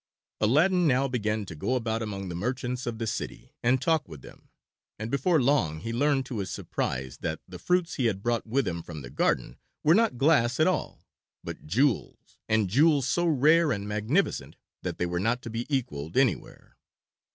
[0.39, 4.23] Aladdin now began to go about among the merchants of the city and talk with
[4.23, 4.49] them,
[4.97, 8.67] and before long he learned to his surprise that the fruits he had brought with
[8.67, 11.05] him from the garden were not glass at all,
[11.43, 16.17] but jewels, and jewels so rare and magnificent that they were not to be equaled
[16.17, 16.77] anywhere.